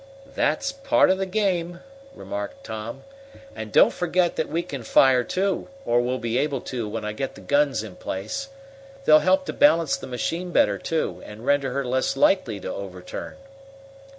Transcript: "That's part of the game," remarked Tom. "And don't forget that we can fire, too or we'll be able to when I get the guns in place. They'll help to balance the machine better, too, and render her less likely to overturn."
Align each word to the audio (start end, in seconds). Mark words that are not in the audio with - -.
"That's 0.33 0.71
part 0.71 1.11
of 1.11 1.19
the 1.19 1.27
game," 1.27 1.81
remarked 2.15 2.63
Tom. 2.63 3.03
"And 3.55 3.71
don't 3.71 3.93
forget 3.93 4.35
that 4.35 4.49
we 4.49 4.63
can 4.63 4.81
fire, 4.81 5.23
too 5.23 5.67
or 5.85 6.01
we'll 6.01 6.17
be 6.17 6.39
able 6.39 6.59
to 6.61 6.89
when 6.89 7.05
I 7.05 7.11
get 7.13 7.35
the 7.35 7.41
guns 7.41 7.83
in 7.83 7.97
place. 7.97 8.49
They'll 9.05 9.19
help 9.19 9.45
to 9.45 9.53
balance 9.53 9.95
the 9.97 10.07
machine 10.07 10.49
better, 10.51 10.79
too, 10.79 11.21
and 11.23 11.45
render 11.45 11.71
her 11.73 11.85
less 11.85 12.17
likely 12.17 12.59
to 12.61 12.73
overturn." 12.73 13.35